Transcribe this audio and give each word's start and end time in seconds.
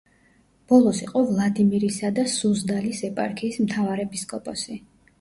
ბოლოს 0.71 1.01
იყო 1.07 1.21
ვლადიმირისა 1.33 2.13
და 2.21 2.25
სუზდალის 2.39 3.05
ეპარქიის 3.13 3.63
მთავარეპისკოპოსი. 3.69 4.85